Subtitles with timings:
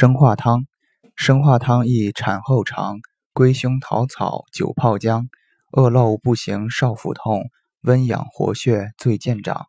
[0.00, 0.64] 生化汤，
[1.14, 3.00] 生化汤益产后肠，
[3.34, 5.28] 归胸桃草酒泡姜，
[5.72, 7.50] 恶露不行少腹痛，
[7.82, 9.66] 温养活血最见长。